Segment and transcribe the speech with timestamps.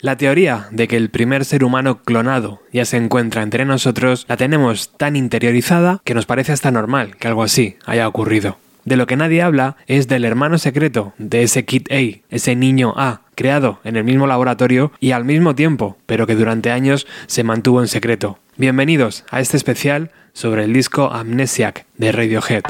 [0.00, 4.36] La teoría de que el primer ser humano clonado ya se encuentra entre nosotros la
[4.36, 8.58] tenemos tan interiorizada que nos parece hasta normal que algo así haya ocurrido.
[8.84, 12.94] De lo que nadie habla es del hermano secreto de ese Kit A, ese niño
[12.96, 17.42] A, creado en el mismo laboratorio y al mismo tiempo, pero que durante años se
[17.42, 18.38] mantuvo en secreto.
[18.56, 22.62] Bienvenidos a este especial sobre el disco Amnesiac de Radiohead.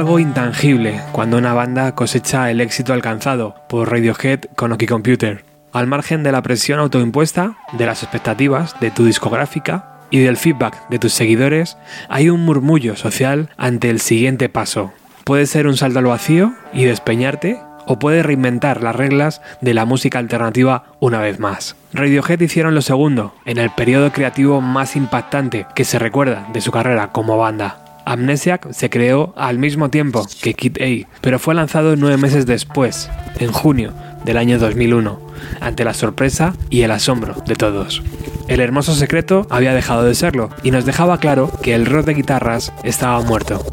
[0.00, 5.44] Algo intangible cuando una banda cosecha el éxito alcanzado por Radiohead con Oki Computer.
[5.74, 10.88] Al margen de la presión autoimpuesta, de las expectativas de tu discográfica y del feedback
[10.88, 11.76] de tus seguidores,
[12.08, 14.90] hay un murmullo social ante el siguiente paso.
[15.24, 19.84] Puede ser un salto al vacío y despeñarte, o puede reinventar las reglas de la
[19.84, 21.76] música alternativa una vez más.
[21.92, 26.72] Radiohead hicieron lo segundo, en el periodo creativo más impactante que se recuerda de su
[26.72, 27.89] carrera como banda.
[28.10, 33.08] Amnesiac se creó al mismo tiempo que Kid A, pero fue lanzado nueve meses después,
[33.38, 33.94] en junio
[34.24, 35.20] del año 2001,
[35.60, 38.02] ante la sorpresa y el asombro de todos.
[38.48, 42.14] El hermoso secreto había dejado de serlo y nos dejaba claro que el rock de
[42.14, 43.64] guitarras estaba muerto.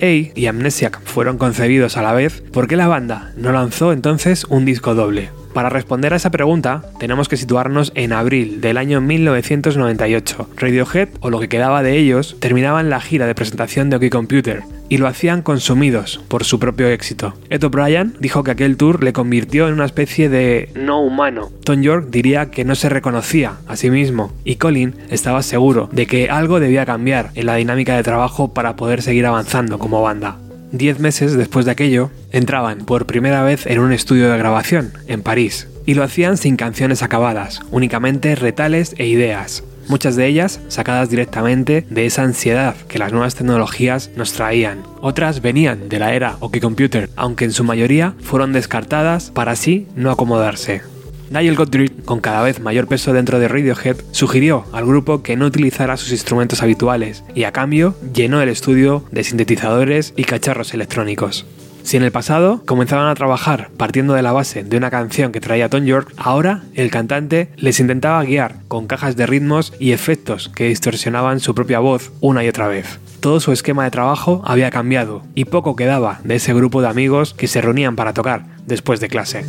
[0.00, 4.44] A y Amnesiac fueron concebidos a la vez, ¿por qué la banda no lanzó entonces
[4.44, 5.30] un disco doble?
[5.56, 10.50] Para responder a esa pregunta, tenemos que situarnos en abril del año 1998.
[10.54, 14.62] Radiohead, o lo que quedaba de ellos, terminaban la gira de presentación de OK Computer,
[14.88, 17.34] y lo hacían consumidos por su propio éxito.
[17.50, 21.50] Ed O'Brien dijo que aquel tour le convirtió en una especie de no humano.
[21.64, 26.06] Tom York diría que no se reconocía a sí mismo y Colin estaba seguro de
[26.06, 30.38] que algo debía cambiar en la dinámica de trabajo para poder seguir avanzando como banda.
[30.72, 35.22] Diez meses después de aquello, entraban por primera vez en un estudio de grabación, en
[35.22, 41.10] París, y lo hacían sin canciones acabadas, únicamente retales e ideas, muchas de ellas sacadas
[41.10, 44.82] directamente de esa ansiedad que las nuevas tecnologías nos traían.
[45.00, 49.86] Otras venían de la era OK Computer, aunque en su mayoría fueron descartadas para así
[49.94, 50.82] no acomodarse.
[51.30, 55.46] Nigel Godrich, con cada vez mayor peso dentro de Radiohead, sugirió al grupo que no
[55.46, 61.44] utilizara sus instrumentos habituales y a cambio llenó el estudio de sintetizadores y cacharros electrónicos.
[61.86, 65.40] Si en el pasado comenzaban a trabajar partiendo de la base de una canción que
[65.40, 70.48] traía Tom York, ahora el cantante les intentaba guiar con cajas de ritmos y efectos
[70.48, 72.98] que distorsionaban su propia voz una y otra vez.
[73.20, 77.34] Todo su esquema de trabajo había cambiado y poco quedaba de ese grupo de amigos
[77.34, 79.44] que se reunían para tocar después de clase.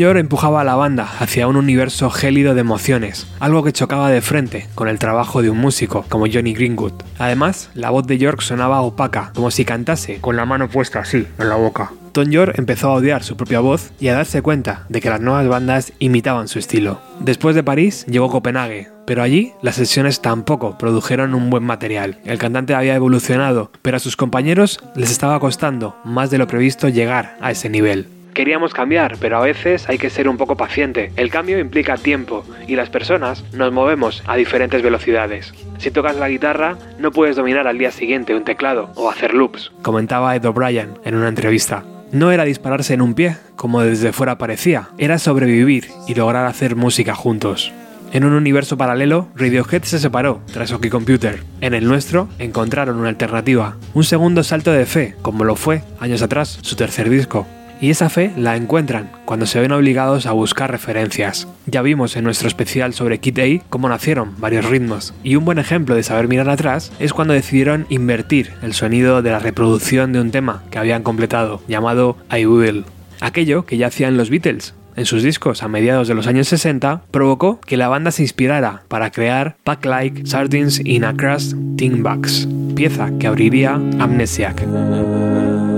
[0.00, 4.22] York empujaba a la banda hacia un universo gélido de emociones, algo que chocaba de
[4.22, 6.94] frente con el trabajo de un músico como Johnny Greenwood.
[7.18, 11.26] Además, la voz de York sonaba opaca, como si cantase con la mano puesta así
[11.38, 11.92] en la boca.
[12.12, 15.20] Tom York empezó a odiar su propia voz y a darse cuenta de que las
[15.20, 16.98] nuevas bandas imitaban su estilo.
[17.20, 22.18] Después de París llegó Copenhague, pero allí las sesiones tampoco produjeron un buen material.
[22.24, 26.88] El cantante había evolucionado, pero a sus compañeros les estaba costando más de lo previsto
[26.88, 28.06] llegar a ese nivel.
[28.34, 31.12] Queríamos cambiar, pero a veces hay que ser un poco paciente.
[31.16, 35.52] El cambio implica tiempo y las personas nos movemos a diferentes velocidades.
[35.78, 39.72] Si tocas la guitarra, no puedes dominar al día siguiente un teclado o hacer loops,
[39.82, 41.84] comentaba Ed O'Brien en una entrevista.
[42.12, 46.74] No era dispararse en un pie, como desde fuera parecía, era sobrevivir y lograr hacer
[46.74, 47.72] música juntos.
[48.12, 51.44] En un universo paralelo, Radiohead se separó tras Oki Computer.
[51.60, 56.20] En el nuestro, encontraron una alternativa, un segundo salto de fe, como lo fue años
[56.20, 57.46] atrás su tercer disco.
[57.80, 61.48] Y esa fe la encuentran cuando se ven obligados a buscar referencias.
[61.64, 65.58] Ya vimos en nuestro especial sobre Kid A cómo nacieron varios ritmos, y un buen
[65.58, 70.20] ejemplo de saber mirar atrás es cuando decidieron invertir el sonido de la reproducción de
[70.20, 72.84] un tema que habían completado, llamado I Will.
[73.20, 77.02] Aquello que ya hacían los Beatles, en sus discos a mediados de los años 60,
[77.10, 82.02] provocó que la banda se inspirara para crear Pack Like Sardines in a Crust Tin
[82.02, 85.69] Box, pieza que abriría Amnesiac.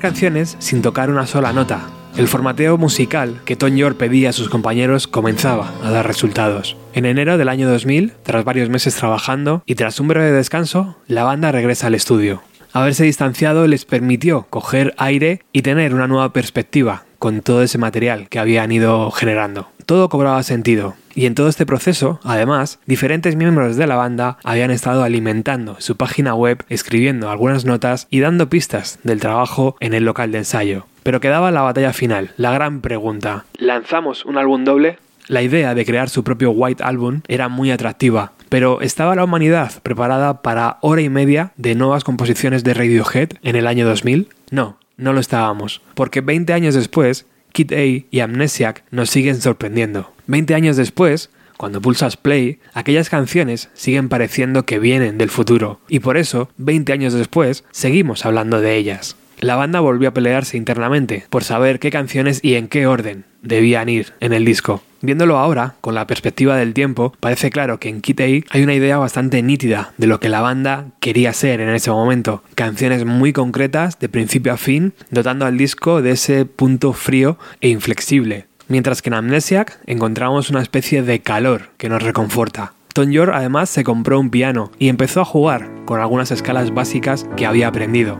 [0.00, 1.88] Canciones sin tocar una sola nota.
[2.16, 6.76] El formateo musical que Tom York pedía a sus compañeros comenzaba a dar resultados.
[6.92, 11.24] En enero del año 2000, tras varios meses trabajando y tras un breve descanso, la
[11.24, 12.42] banda regresa al estudio.
[12.74, 18.28] Haberse distanciado les permitió coger aire y tener una nueva perspectiva con todo ese material
[18.28, 19.68] que habían ido generando.
[19.86, 24.70] Todo cobraba sentido, y en todo este proceso, además, diferentes miembros de la banda habían
[24.70, 30.04] estado alimentando su página web, escribiendo algunas notas y dando pistas del trabajo en el
[30.04, 30.86] local de ensayo.
[31.02, 33.44] Pero quedaba la batalla final, la gran pregunta.
[33.58, 34.98] ¿Lanzamos un álbum doble?
[35.28, 39.72] La idea de crear su propio White Album era muy atractiva, pero ¿estaba la humanidad
[39.82, 44.28] preparada para hora y media de nuevas composiciones de Radiohead en el año 2000?
[44.50, 50.12] No, no lo estábamos, porque 20 años después, Kid A y Amnesiac nos siguen sorprendiendo.
[50.26, 56.00] 20 años después, cuando pulsas play, aquellas canciones siguen pareciendo que vienen del futuro, y
[56.00, 59.16] por eso, 20 años después, seguimos hablando de ellas.
[59.40, 63.88] La banda volvió a pelearse internamente por saber qué canciones y en qué orden debían
[63.88, 64.82] ir en el disco.
[65.02, 68.98] Viéndolo ahora, con la perspectiva del tiempo, parece claro que en Kit hay una idea
[68.98, 72.44] bastante nítida de lo que la banda quería ser en ese momento.
[72.54, 77.68] Canciones muy concretas, de principio a fin, dotando al disco de ese punto frío e
[77.68, 78.46] inflexible.
[78.68, 82.74] Mientras que en Amnesiac encontramos una especie de calor que nos reconforta.
[82.94, 87.26] Tom York además se compró un piano y empezó a jugar con algunas escalas básicas
[87.36, 88.18] que había aprendido.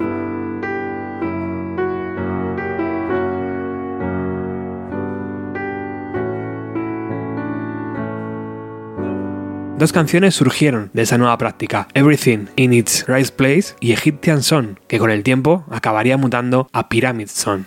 [9.83, 14.77] Dos canciones surgieron de esa nueva práctica, Everything in its Right Place y Egyptian Song,
[14.87, 17.65] que con el tiempo acabaría mutando a Pyramid Song.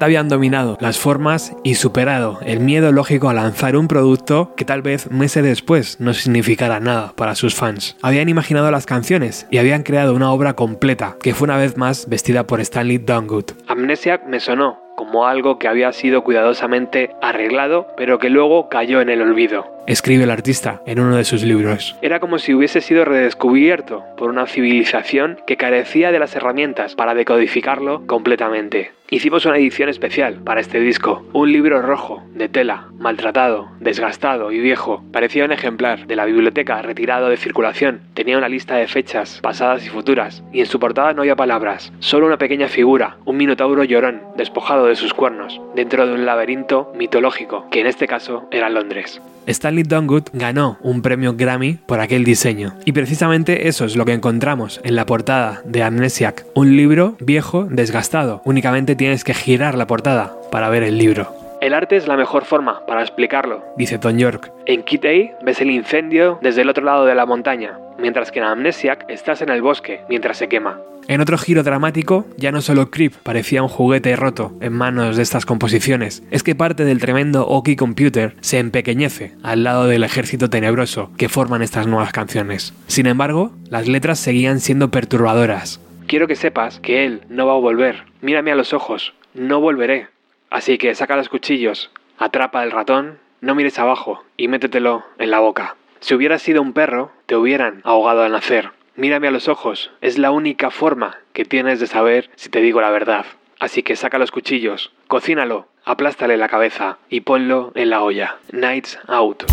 [0.00, 4.82] Habían dominado las formas y superado el miedo lógico a lanzar un producto que tal
[4.82, 7.96] vez meses después no significara nada para sus fans.
[8.02, 12.08] Habían imaginado las canciones y habían creado una obra completa que fue una vez más
[12.08, 13.52] vestida por Stanley Dungood.
[13.66, 19.08] Amnesiac me sonó como algo que había sido cuidadosamente arreglado, pero que luego cayó en
[19.08, 19.64] el olvido.
[19.86, 21.96] Escribe el artista en uno de sus libros.
[22.02, 27.14] Era como si hubiese sido redescubierto por una civilización que carecía de las herramientas para
[27.14, 28.97] decodificarlo completamente.
[29.10, 34.60] Hicimos una edición especial para este disco, un libro rojo, de tela, maltratado, desgastado y
[34.60, 35.02] viejo.
[35.10, 38.02] Parecía un ejemplar de la biblioteca retirado de circulación.
[38.12, 41.90] Tenía una lista de fechas, pasadas y futuras, y en su portada no había palabras,
[42.00, 46.92] solo una pequeña figura, un minotauro llorón, despojado de sus cuernos, dentro de un laberinto
[46.94, 49.22] mitológico, que en este caso era Londres.
[49.48, 52.74] Stanley Dungood ganó un premio Grammy por aquel diseño.
[52.84, 57.64] Y precisamente eso es lo que encontramos en la portada de Amnesiac, un libro viejo,
[57.64, 58.42] desgastado.
[58.44, 61.32] Únicamente tienes que girar la portada para ver el libro.
[61.60, 64.52] El arte es la mejor forma para explicarlo, dice Tom York.
[64.66, 68.38] En Kit A ves el incendio desde el otro lado de la montaña, mientras que
[68.38, 70.78] en Amnesiac estás en el bosque mientras se quema.
[71.08, 75.22] En otro giro dramático, ya no solo Creep parecía un juguete roto en manos de
[75.22, 80.50] estas composiciones, es que parte del tremendo Oki Computer se empequeñece al lado del ejército
[80.50, 82.74] tenebroso que forman estas nuevas canciones.
[82.88, 85.80] Sin embargo, las letras seguían siendo perturbadoras.
[86.06, 88.04] Quiero que sepas que él no va a volver.
[88.20, 89.14] Mírame a los ojos.
[89.32, 90.08] No volveré.
[90.50, 95.40] Así que saca los cuchillos, atrapa el ratón, no mires abajo y métetelo en la
[95.40, 95.74] boca.
[96.00, 98.72] Si hubieras sido un perro, te hubieran ahogado al nacer.
[98.98, 102.80] Mírame a los ojos, es la única forma que tienes de saber si te digo
[102.80, 103.26] la verdad.
[103.60, 108.38] Así que saca los cuchillos, cocínalo, aplástale la cabeza y ponlo en la olla.
[108.50, 109.44] Nights out.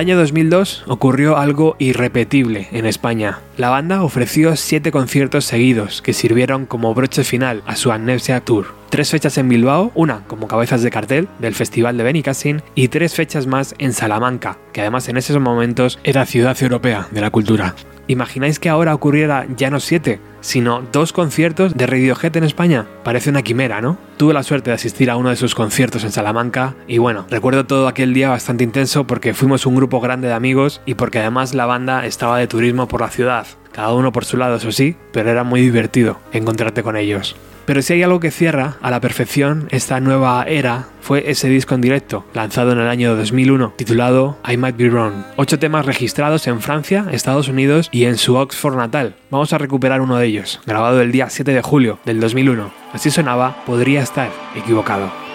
[0.00, 3.40] Año 2002 ocurrió algo irrepetible en España.
[3.58, 8.74] La banda ofreció siete conciertos seguidos que sirvieron como broche final a su Amnesia Tour.
[8.88, 13.14] Tres fechas en Bilbao, una como cabezas de cartel del Festival de Benicassin y tres
[13.14, 17.74] fechas más en Salamanca, que además en esos momentos era ciudad europea de la cultura.
[18.06, 22.86] ¿Imagináis que ahora ocurriera ya no siete, sino dos conciertos de Radiohead en España?
[23.04, 23.98] Parece una quimera, ¿no?
[24.20, 27.64] Tuve la suerte de asistir a uno de sus conciertos en Salamanca y bueno, recuerdo
[27.64, 31.54] todo aquel día bastante intenso porque fuimos un grupo grande de amigos y porque además
[31.54, 33.46] la banda estaba de turismo por la ciudad.
[33.72, 37.36] Cada uno por su lado, eso sí, pero era muy divertido encontrarte con ellos.
[37.66, 41.76] Pero si hay algo que cierra a la perfección esta nueva era fue ese disco
[41.76, 45.14] en directo, lanzado en el año 2001, titulado I Might Be Wrong.
[45.36, 49.14] Ocho temas registrados en Francia, Estados Unidos y en su Oxford natal.
[49.30, 52.72] Vamos a recuperar uno de ellos, grabado el día 7 de julio del 2001.
[52.92, 55.29] Así sonaba, podría estar equivocado.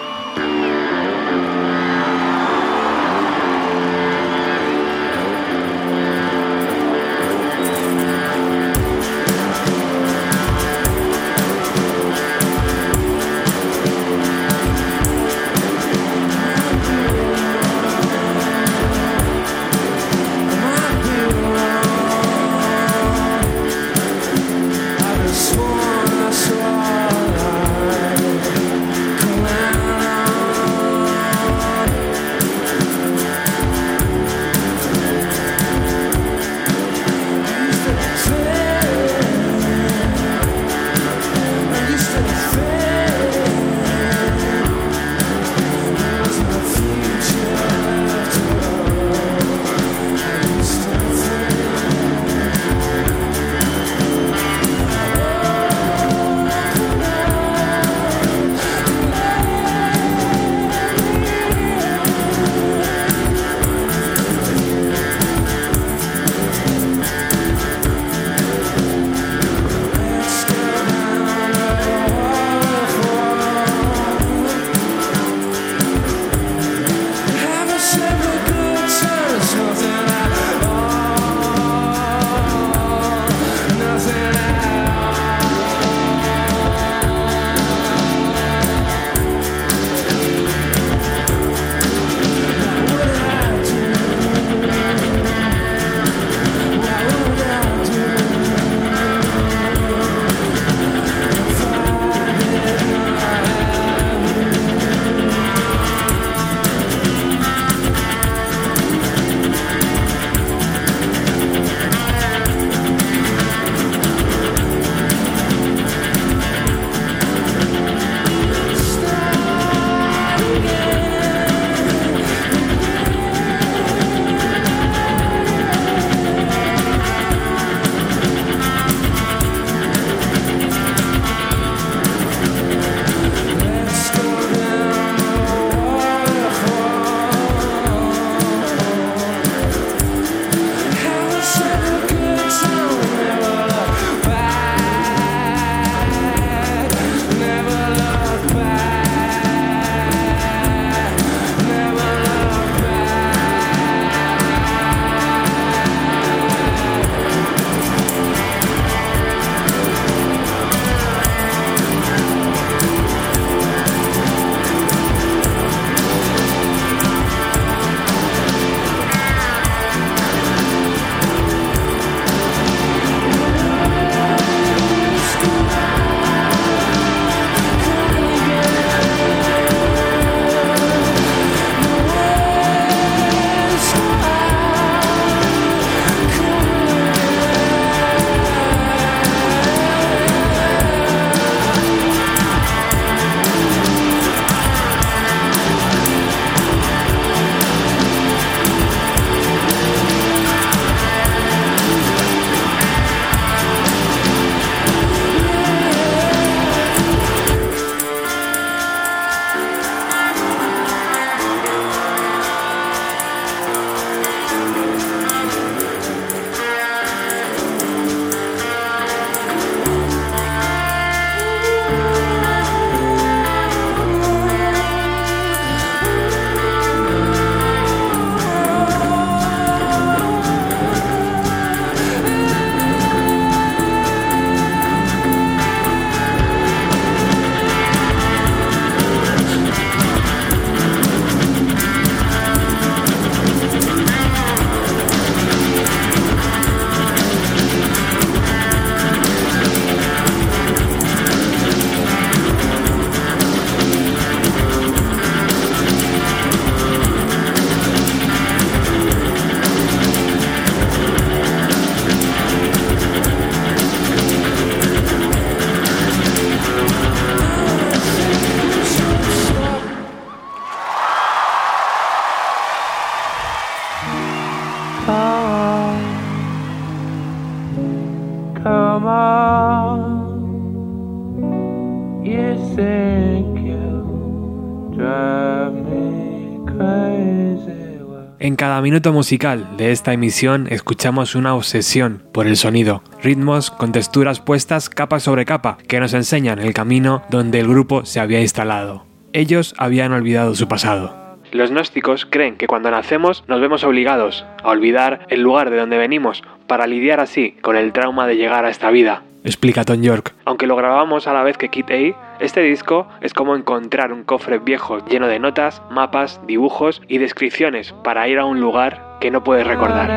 [288.76, 294.40] Cada minuto musical de esta emisión escuchamos una obsesión por el sonido, ritmos con texturas
[294.40, 299.06] puestas capa sobre capa que nos enseñan el camino donde el grupo se había instalado.
[299.32, 301.16] Ellos habían olvidado su pasado.
[301.52, 305.96] Los gnósticos creen que cuando nacemos nos vemos obligados a olvidar el lugar de donde
[305.96, 309.22] venimos para lidiar así con el trauma de llegar a esta vida.
[309.42, 310.34] Explica Tom York.
[310.44, 314.24] Aunque lo grabamos a la vez que Kit A, este disco es como encontrar un
[314.24, 319.30] cofre viejo lleno de notas, mapas, dibujos y descripciones para ir a un lugar que
[319.30, 320.10] no puedes recordar.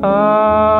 [0.00, 0.77] Ah.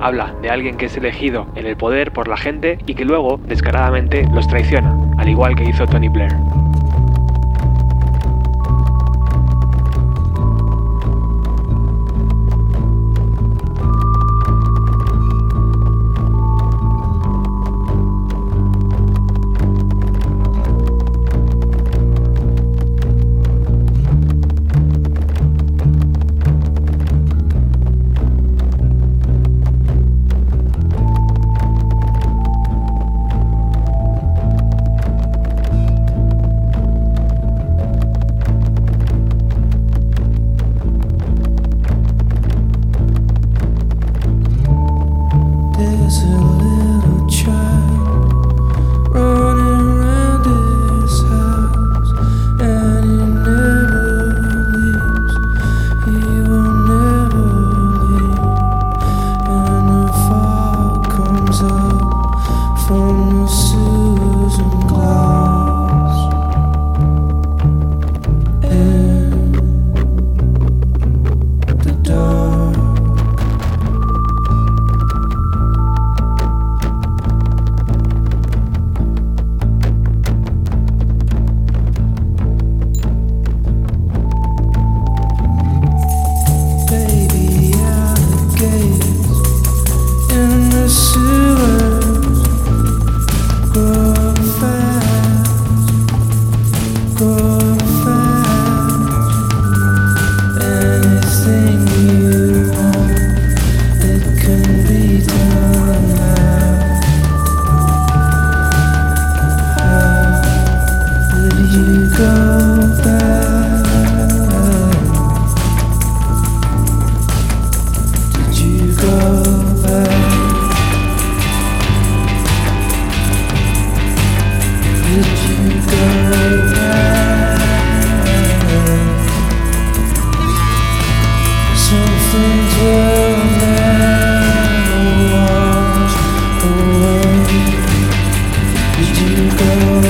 [0.00, 3.38] Habla de alguien que es elegido en el poder por la gente y que luego,
[3.46, 6.32] descaradamente, los traiciona, al igual que hizo Tony Blair.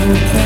[0.09, 0.38] you.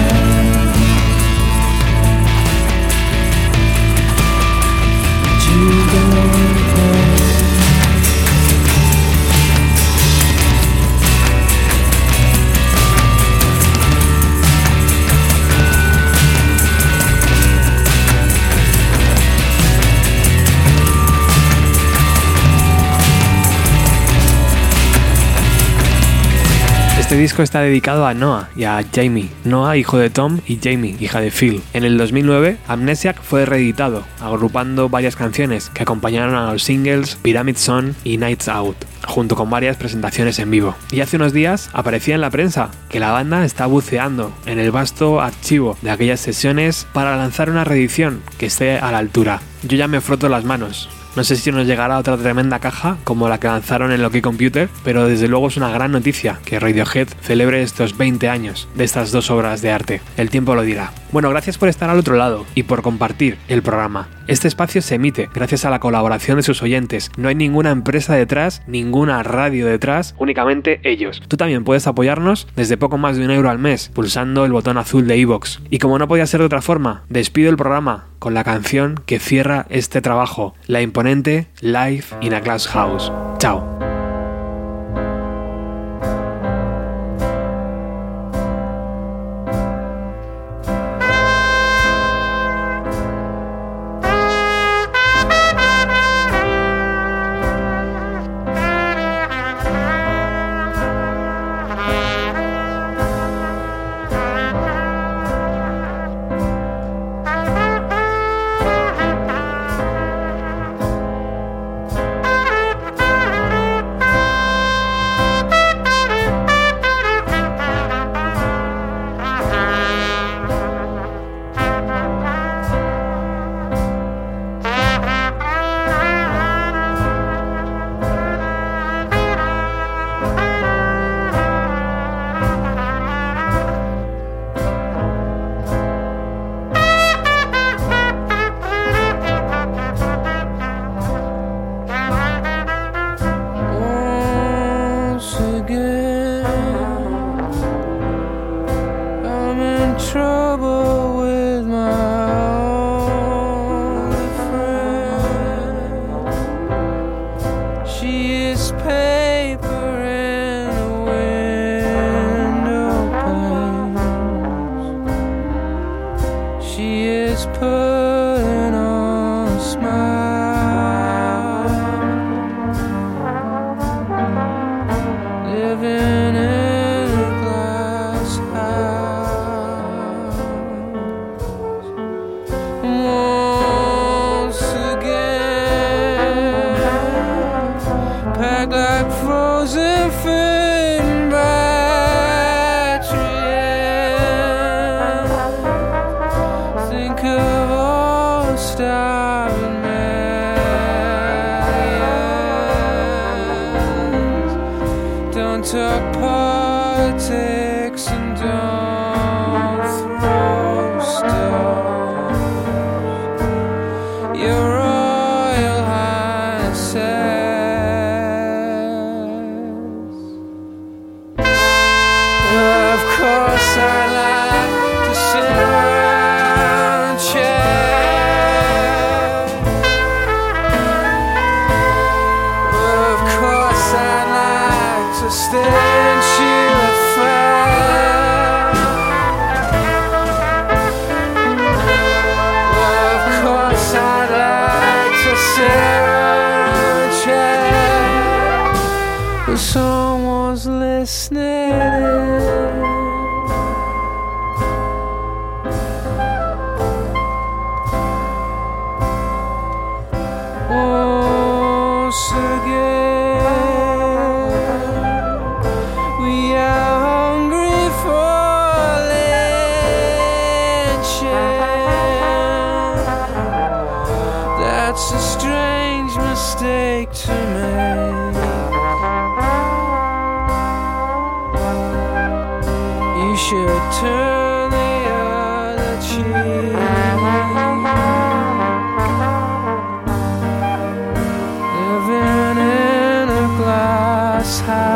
[27.23, 31.21] Disco está dedicado a Noah y a Jamie, Noah hijo de Tom y Jamie hija
[31.21, 31.63] de Phil.
[31.73, 37.57] En el 2009, Amnesiac fue reeditado, agrupando varias canciones que acompañaron a los singles Pyramid
[37.57, 40.75] Sun y Nights Out junto con varias presentaciones en vivo.
[40.91, 44.73] Y hace unos días aparecía en la prensa que la banda está buceando en el
[44.73, 49.41] vasto archivo de aquellas sesiones para lanzar una reedición que esté a la altura.
[49.63, 53.29] Yo ya me froto las manos, no sé si nos llegará otra tremenda caja como
[53.29, 57.09] la que lanzaron en Loki Computer, pero desde luego es una gran noticia que Radiohead
[57.21, 60.01] celebre estos 20 años de estas dos obras de arte.
[60.17, 60.93] El tiempo lo dirá.
[61.11, 64.09] Bueno, gracias por estar al otro lado y por compartir el programa.
[64.27, 67.11] Este espacio se emite gracias a la colaboración de sus oyentes.
[67.17, 71.23] No hay ninguna empresa detrás, ninguna radio detrás, únicamente ellos.
[71.29, 74.79] Tú también puedes apoyarnos desde poco más de un euro al mes, pulsando el botón
[74.79, 75.59] azul de iVoox.
[75.71, 79.19] Y como no podía ser de otra forma, despido el programa con la canción que
[79.19, 83.13] cierra este trabajo, la imponente Life in a Glass House.
[83.39, 83.72] Chao.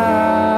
[0.06, 0.55] lugar.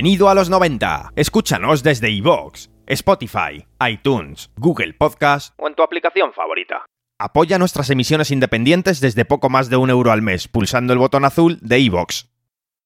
[0.00, 1.12] Bienvenido a los 90.
[1.14, 6.86] Escúchanos desde iVoox, Spotify, iTunes, Google Podcast o en tu aplicación favorita.
[7.18, 11.26] Apoya nuestras emisiones independientes desde poco más de un euro al mes pulsando el botón
[11.26, 12.29] azul de iVoox.